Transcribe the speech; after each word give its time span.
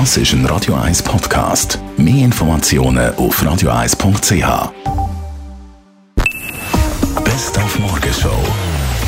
Das 0.00 0.16
ist 0.16 0.32
ein 0.32 0.44
Radio 0.46 0.74
1 0.74 1.04
Podcast. 1.04 1.78
Mehr 1.96 2.24
Informationen 2.24 3.14
auf 3.14 3.40
radio1.ch. 3.40 4.72
Best 7.22 7.58
auf 7.58 7.78
Morgenshow 7.78 8.36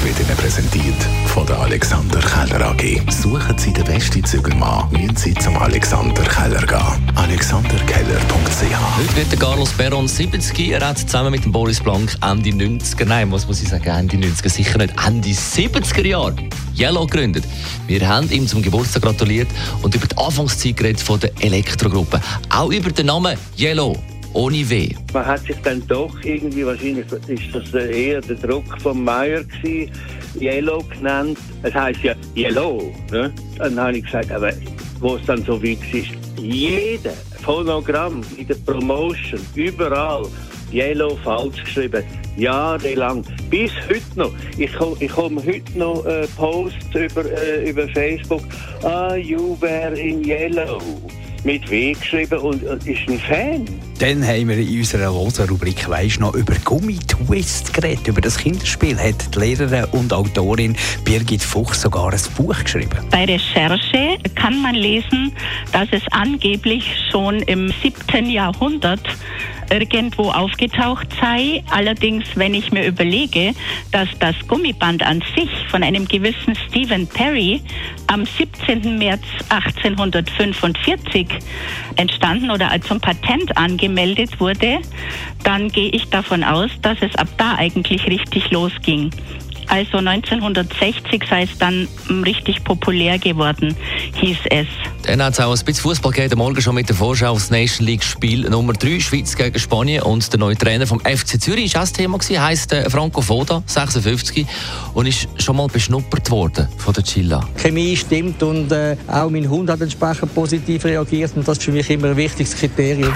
wird 0.05 0.21
Ihnen 0.21 0.37
präsentiert 0.37 0.95
von 1.27 1.45
der 1.45 1.59
Alexander 1.59 2.21
Keller 2.21 2.69
AG. 2.69 3.03
Suchen 3.11 3.59
Sie 3.59 3.73
den 3.73 3.85
besten 3.85 4.25
Zügelmann, 4.25 4.89
müssen 4.93 5.17
Sie 5.17 5.35
zum 5.35 5.57
Alexander 5.57 6.23
Keller 6.23 6.65
gehen. 6.65 7.13
alexanderkeller.ch 7.17 8.97
Heute 8.97 9.17
wird 9.17 9.33
der 9.33 9.39
Carlos 9.41 9.73
Perron 9.73 10.07
70. 10.07 10.71
Er 10.71 10.89
hat 10.89 10.99
zusammen 10.99 11.33
mit 11.33 11.45
dem 11.45 11.51
Boris 11.51 11.81
Blank 11.81 12.17
Ende 12.23 12.51
90er, 12.51 13.07
nein, 13.07 13.33
was 13.33 13.49
muss 13.49 13.61
ich 13.61 13.69
sagen, 13.69 13.89
Ende 13.89 14.19
90er, 14.19 14.49
sicher 14.49 14.79
nicht, 14.79 14.95
Ende 15.05 15.31
70er 15.31 16.07
Jahre 16.07 16.37
Yellow 16.79 17.07
gegründet. 17.07 17.45
Wir 17.87 18.07
haben 18.07 18.31
ihm 18.31 18.47
zum 18.47 18.63
Geburtstag 18.63 19.03
gratuliert 19.03 19.49
und 19.83 19.95
über 19.95 20.07
die 20.07 20.17
Anfangszeit 20.17 21.01
von 21.01 21.21
der 21.21 21.31
Elektrogruppe. 21.41 22.21
Auch 22.51 22.71
über 22.71 22.91
den 22.91 23.07
Namen 23.07 23.37
Yellow 23.59 23.97
ohne 24.37 24.69
W. 24.69 24.91
Man 25.15 25.25
hat 25.25 25.41
sich 25.47 25.57
dann 25.63 25.83
doch 25.87 26.15
irgendwie, 26.23 26.67
wahrscheinlich 26.67 27.07
ist 27.27 27.55
das 27.55 27.73
eher 27.73 28.21
der 28.21 28.37
Druck 28.37 28.65
von 28.83 29.03
Meyer 29.03 29.43
gewesen, 29.45 29.91
Yellow 30.39 30.83
genannt. 30.85 31.39
Es 31.63 31.75
heisst 31.75 32.03
ja 32.03 32.15
Yellow. 32.37 32.95
Ne? 33.11 33.33
Dann 33.57 33.81
habe 33.81 33.97
ich 33.97 34.05
gesagt, 34.05 34.31
aber 34.31 34.53
wo 35.01 35.17
es 35.17 35.25
dann 35.27 35.43
so 35.45 35.63
weit 35.63 35.79
ist, 35.93 36.11
jeder 36.39 37.15
Phonogramm 37.43 38.23
in 38.37 38.47
der 38.47 38.57
Promotion, 38.57 39.41
überall, 39.55 40.27
Yellow 40.73 41.17
falsch 41.23 41.65
geschrieben, 41.65 42.03
jahrelang, 42.37 43.25
bis 43.51 43.73
heute 43.89 44.03
noch. 44.17 44.33
Ich, 44.59 44.71
ich 45.01 45.13
komme 45.13 45.43
heute 45.45 45.79
noch 45.79 46.05
äh, 46.05 46.27
Posts 46.37 46.95
über, 46.95 47.25
äh, 47.25 47.71
über 47.71 47.89
Facebook, 47.89 48.43
ah, 48.83 49.15
you 49.15 49.57
were 49.61 49.99
in 49.99 50.25
Yellow 50.25 50.81
mit 51.47 51.71
W 51.71 51.93
geschrieben 51.93 52.39
und 52.41 52.63
ist 52.63 53.09
ein 53.09 53.21
Fan. 53.21 53.65
Dann 54.01 54.27
haben 54.27 54.49
wir 54.49 54.59
in 54.59 54.79
unserer 54.79 55.07
Loser-Rubrik 55.07 55.89
«Weisst 55.89 56.21
noch» 56.21 56.35
über 56.35 56.55
Gummitwist 56.65 57.73
geredet. 57.73 58.09
Über 58.09 58.21
das 58.21 58.37
Kinderspiel 58.37 58.99
hat 58.99 59.35
die 59.35 59.39
Lehrerin 59.39 59.85
und 59.93 60.13
Autorin 60.13 60.77
Birgit 61.05 61.43
Fuchs 61.43 61.83
sogar 61.83 62.13
ein 62.13 62.21
Buch 62.37 62.59
geschrieben. 62.59 62.99
Bei 63.11 63.25
Recherche 63.25 64.19
kann 64.35 64.61
man 64.61 64.75
lesen, 64.75 65.33
dass 65.73 65.89
es 65.93 66.03
angeblich 66.11 66.85
schon 67.11 67.39
im 67.43 67.73
7. 67.81 68.29
Jahrhundert 68.29 69.09
irgendwo 69.71 70.31
aufgetaucht 70.31 71.09
sei. 71.21 71.63
Allerdings, 71.71 72.25
wenn 72.35 72.55
ich 72.55 72.73
mir 72.73 72.87
überlege, 72.87 73.55
dass 73.93 74.09
das 74.21 74.35
Gummiband 74.47 75.03
an 75.03 75.23
sich 75.37 75.51
von 75.69 75.83
einem 75.83 76.07
gewissen 76.07 76.55
Stephen 76.69 77.07
Perry 77.07 77.61
am 78.07 78.25
17. 78.25 78.99
März 78.99 79.23
1845 79.49 81.27
entstanden 81.97 82.51
oder 82.51 82.71
zum 82.83 83.01
Patent 83.01 83.57
angemeldet 83.57 84.41
wurde, 84.41 84.79
dann 85.45 85.69
gehe 85.69 85.91
ich 85.91 86.09
davon 86.11 86.45
aus, 86.45 86.71
dass 86.83 86.99
es 87.01 87.15
ab 87.17 87.29
da 87.37 87.57
eigentlich 87.57 88.07
richtig 88.07 88.51
losging. 88.51 89.11
Also 89.69 89.99
1960 89.99 91.25
sei 91.29 91.43
es 91.43 91.59
dann 91.59 91.89
richtig 92.25 92.63
populär 92.63 93.19
geworden, 93.19 93.75
hieß 94.15 94.39
es. 94.51 94.67
Dann 95.07 95.23
hat 95.23 95.35
es 95.35 95.41
auch 95.41 95.57
ein 95.57 95.65
bisschen 95.65 95.83
Fußball 95.83 96.11
gegeben, 96.11 96.39
morgen 96.39 96.61
schon 96.61 96.75
mit 96.75 96.89
der 96.89 96.97
Vorschau 96.97 97.31
aufs 97.31 97.51
Nation 97.51 97.87
League 97.87 98.03
Spiel 98.03 98.49
Nummer 98.49 98.73
3, 98.73 98.99
Schweiz 98.99 99.37
gegen 99.37 99.59
Spanien. 99.59 100.03
Und 100.03 100.33
der 100.33 100.41
neue 100.41 100.57
Trainer 100.57 100.87
vom 100.87 101.01
FC 101.01 101.41
Zürich 101.41 101.75
war 101.75 101.83
auch 101.83 101.85
das 101.85 101.93
Thema, 101.93 102.19
gewesen, 102.19 102.43
heisst 102.43 102.73
äh, 102.73 102.91
Franco 102.91 103.23
Foda, 103.23 103.63
56, 103.67 104.47
und 104.95 105.07
ist 105.07 105.29
schon 105.39 105.57
mal 105.57 105.69
beschnuppert 105.69 106.31
worden 106.31 106.69
von 106.77 106.93
der 106.93 107.05
Chilla. 107.05 107.47
Die 107.57 107.63
Chemie 107.63 107.97
stimmt 107.97 108.43
und 108.43 108.73
äh, 108.73 108.97
auch 109.07 109.31
mein 109.31 109.49
Hund 109.49 109.71
hat 109.71 109.81
entsprechend 109.81 110.35
positiv 110.35 110.85
reagiert 110.85 111.33
und 111.37 111.47
das 111.47 111.59
ist 111.59 111.65
für 111.65 111.73
mich 111.73 111.89
immer 111.89 112.09
ein 112.09 112.17
wichtiges 112.17 112.57
Kriterium. 112.57 113.15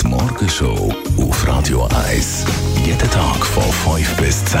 Die 0.00 0.06
Morgenshow 0.06 0.94
auf 1.18 1.48
Radio 1.48 1.88
1. 2.08 2.44
Jeden 2.86 3.10
Tag 3.10 3.44
von 3.44 3.96
5 3.96 4.16
bis 4.16 4.44
10. 4.44 4.60